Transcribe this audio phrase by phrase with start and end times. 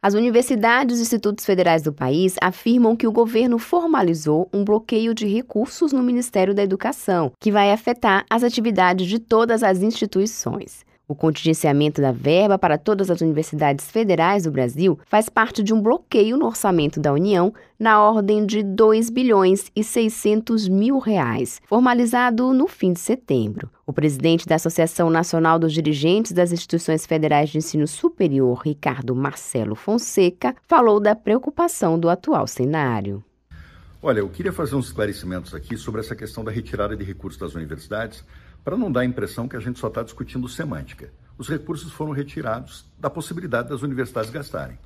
[0.00, 5.26] As universidades e institutos federais do país afirmam que o governo formalizou um bloqueio de
[5.26, 10.86] recursos no Ministério da Educação, que vai afetar as atividades de todas as instituições.
[11.08, 15.82] O contingenciamento da verba para todas as universidades federais do Brasil faz parte de um
[15.82, 22.52] bloqueio no orçamento da União na ordem de 2 bilhões e 600 mil reais, formalizado
[22.52, 23.68] no fim de setembro.
[23.88, 29.74] O presidente da Associação Nacional dos Dirigentes das Instituições Federais de Ensino Superior, Ricardo Marcelo
[29.74, 33.24] Fonseca, falou da preocupação do atual cenário.
[34.02, 37.54] Olha, eu queria fazer uns esclarecimentos aqui sobre essa questão da retirada de recursos das
[37.54, 38.22] universidades
[38.62, 41.10] para não dar a impressão que a gente só está discutindo semântica.
[41.38, 44.78] Os recursos foram retirados da possibilidade das universidades gastarem.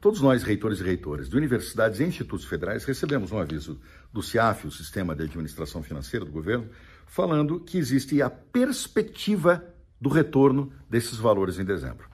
[0.00, 3.78] Todos nós, reitores e reitores de universidades e institutos federais, recebemos um aviso
[4.10, 6.66] do CIAF, o Sistema de Administração Financeira do Governo,
[7.06, 9.64] falando que existe a perspectiva
[10.00, 12.08] do retorno desses valores em dezembro.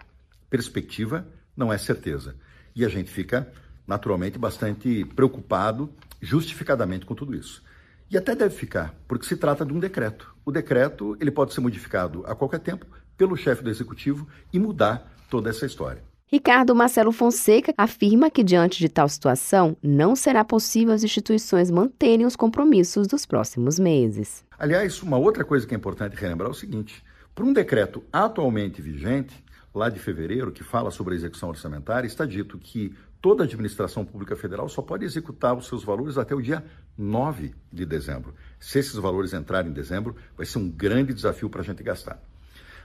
[0.51, 2.37] Perspectiva não é certeza.
[2.74, 3.51] E a gente fica,
[3.87, 7.62] naturalmente, bastante preocupado, justificadamente, com tudo isso.
[8.11, 10.34] E até deve ficar, porque se trata de um decreto.
[10.45, 12.86] O decreto ele pode ser modificado a qualquer tempo
[13.17, 16.02] pelo chefe do executivo e mudar toda essa história.
[16.31, 22.27] Ricardo Marcelo Fonseca afirma que, diante de tal situação, não será possível as instituições manterem
[22.27, 24.45] os compromissos dos próximos meses.
[24.59, 27.03] Aliás, uma outra coisa que é importante relembrar é o seguinte:
[27.35, 29.43] por um decreto atualmente vigente,
[29.75, 34.05] lá de fevereiro, que fala sobre a execução orçamentária, está dito que toda a administração
[34.05, 36.63] pública federal só pode executar os seus valores até o dia
[36.98, 38.35] 9 de dezembro.
[38.61, 42.20] Se esses valores entrarem em dezembro, vai ser um grande desafio para a gente gastar.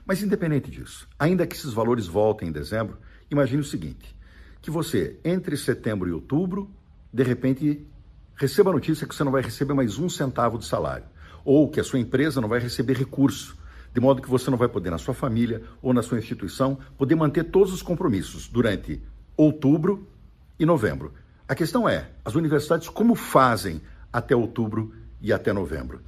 [0.06, 2.98] Mas independente disso, ainda que esses valores voltem em dezembro,
[3.34, 4.16] imagine o seguinte:
[4.62, 6.70] que você, entre setembro e outubro,
[7.12, 7.86] de repente
[8.36, 11.06] receba a notícia que você não vai receber mais um centavo de salário,
[11.44, 13.58] ou que a sua empresa não vai receber recurso
[13.94, 17.16] de modo que você não vai poder, na sua família ou na sua instituição, poder
[17.16, 19.02] manter todos os compromissos durante
[19.38, 20.08] outubro
[20.60, 21.14] e novembro.
[21.48, 26.02] A questão é, as universidades como fazem até outubro e até novembro?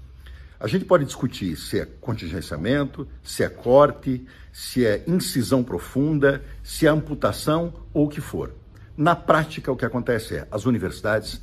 [0.65, 6.87] A gente pode discutir se é contingenciamento, se é corte, se é incisão profunda, se
[6.87, 8.51] é amputação ou o que for.
[8.97, 11.39] Na prática, o que acontece é as universidades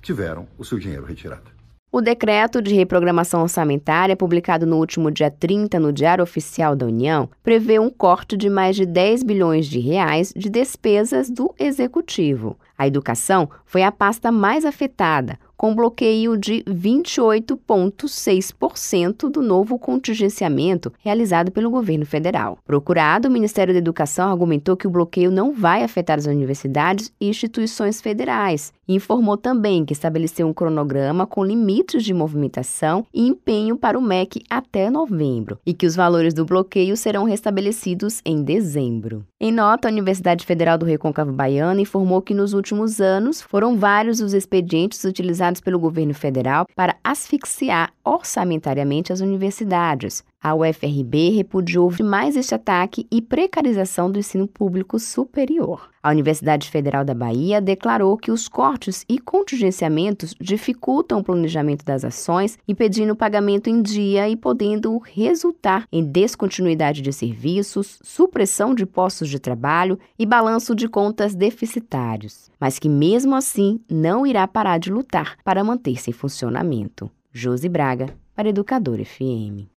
[0.00, 1.50] tiveram o seu dinheiro retirado.
[1.92, 7.28] O decreto de reprogramação orçamentária, publicado no último dia 30 no Diário Oficial da União,
[7.42, 12.56] prevê um corte de mais de 10 bilhões de reais de despesas do executivo.
[12.78, 21.52] A educação foi a pasta mais afetada, com bloqueio de 28,6% do novo contingenciamento realizado
[21.52, 22.56] pelo governo federal.
[22.64, 27.28] Procurado, o Ministério da Educação argumentou que o bloqueio não vai afetar as universidades e
[27.28, 33.98] instituições federais informou também que estabeleceu um cronograma com limites de movimentação e empenho para
[33.98, 39.24] o MEC até novembro e que os valores do bloqueio serão restabelecidos em dezembro.
[39.40, 44.20] Em nota, a Universidade Federal do Recôncavo Baiano informou que nos últimos anos foram vários
[44.20, 50.22] os expedientes utilizados pelo governo federal para asfixiar orçamentariamente as universidades.
[50.42, 55.90] A UFRB repudiou mais este ataque e precarização do ensino público superior.
[56.02, 62.06] A Universidade Federal da Bahia declarou que os cortes e contingenciamentos dificultam o planejamento das
[62.06, 68.86] ações, impedindo o pagamento em dia e podendo resultar em descontinuidade de serviços, supressão de
[68.86, 74.78] postos de trabalho e balanço de contas deficitários, mas que mesmo assim não irá parar
[74.78, 77.10] de lutar para manter-se em funcionamento.
[77.30, 79.68] Josi Braga, para Educador FM.